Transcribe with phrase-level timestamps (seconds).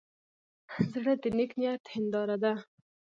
[0.91, 2.53] زړه د نیک نیت هنداره ده.